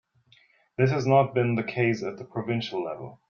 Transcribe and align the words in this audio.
This 0.79 0.89
has 0.89 1.05
not 1.05 1.35
been 1.35 1.53
the 1.53 1.63
case 1.63 2.01
at 2.01 2.17
the 2.17 2.25
provincial 2.25 2.83
level. 2.83 3.19